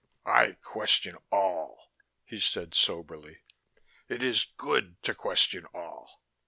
"I 0.25 0.53
question 0.63 1.15
all," 1.31 1.93
he 2.25 2.39
said 2.39 2.73
soberly. 2.73 3.41
"It 4.09 4.23
is 4.23 4.47
good 4.57 4.99
to 5.03 5.13
question 5.13 5.67
all." 5.75 6.23